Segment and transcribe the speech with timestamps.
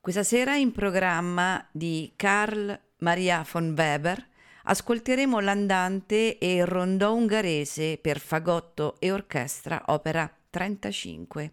[0.00, 4.26] Questa sera in programma di Carl Maria von Weber
[4.62, 11.52] ascolteremo l'andante e il rondò ungherese per fagotto e orchestra opera 35.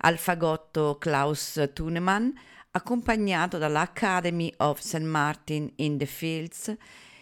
[0.00, 2.28] Al fagotto Klaus Thunemann
[2.72, 5.00] accompagnato dall'Academy of St.
[5.00, 6.72] Martin in the Fields,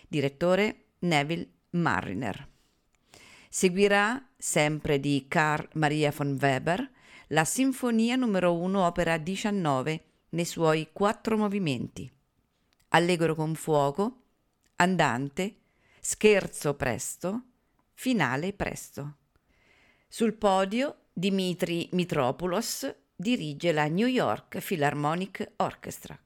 [0.09, 2.49] direttore Neville Mariner.
[3.49, 6.91] Seguirà, sempre di Carl Maria von Weber,
[7.29, 12.11] la Sinfonia numero 1 opera 19 nei suoi quattro movimenti.
[12.89, 14.23] Allegro con fuoco,
[14.77, 15.57] andante,
[16.01, 17.43] scherzo presto,
[17.95, 19.17] finale presto.
[20.09, 26.19] Sul podio Dimitri Mitropoulos dirige la New York Philharmonic Orchestra.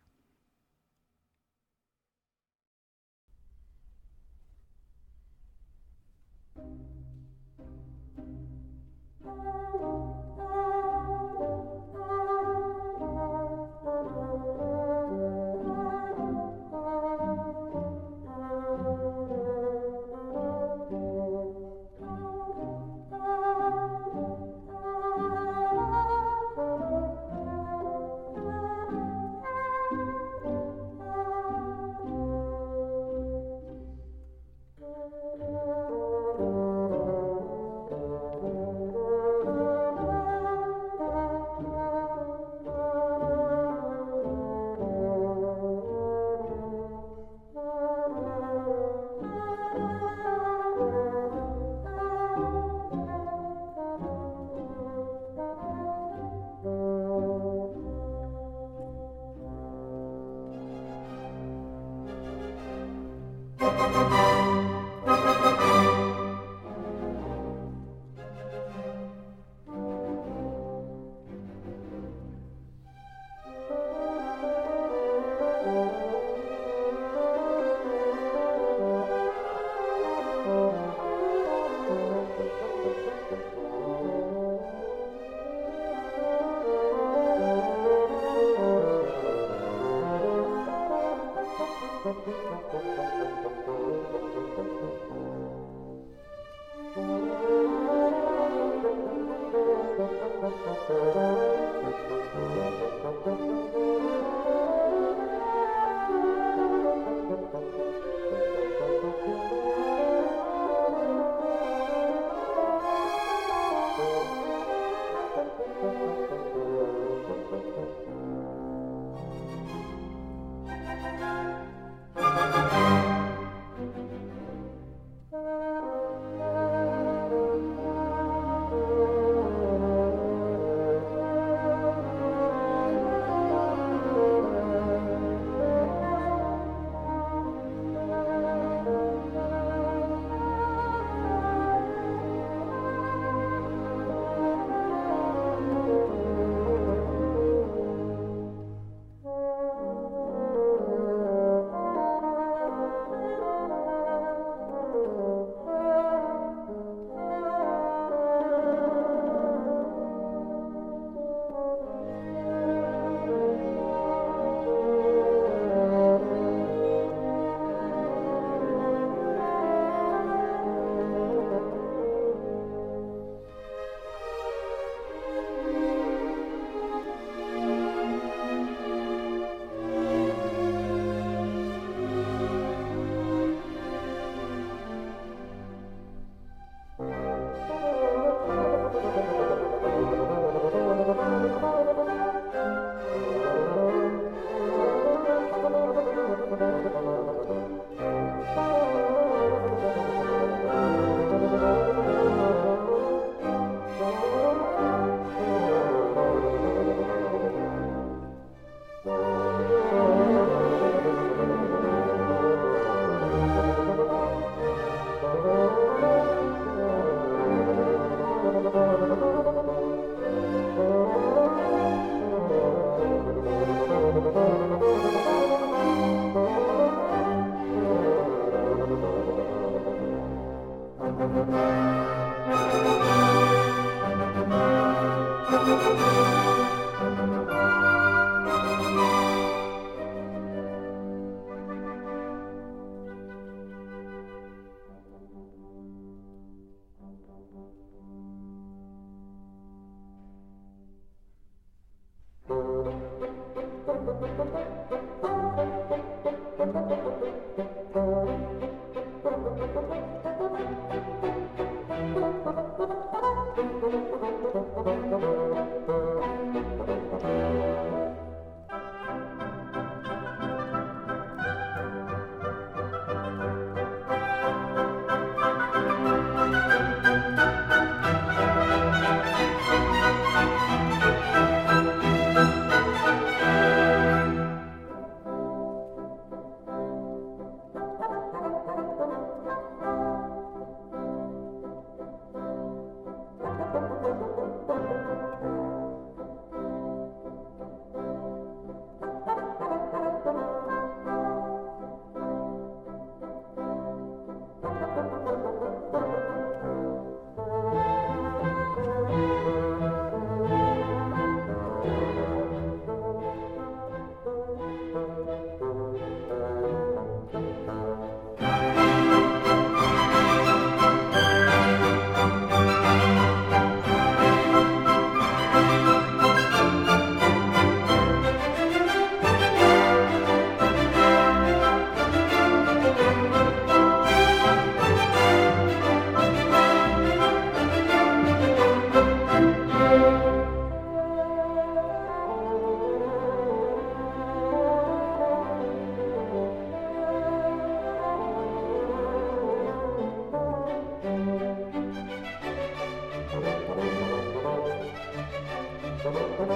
[356.07, 356.56] Música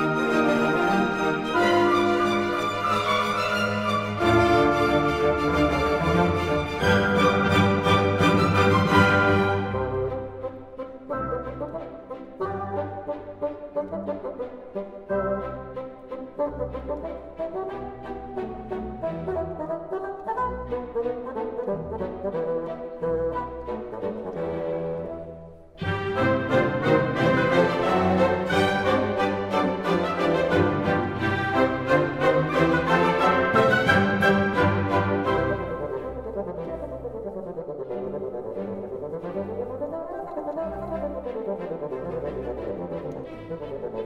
[43.81, 44.05] Thank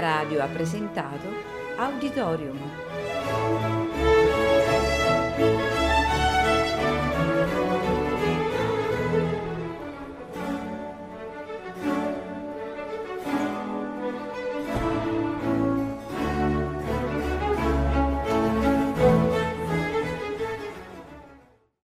[0.00, 1.28] Radio ha presentato
[1.76, 2.67] Auditorium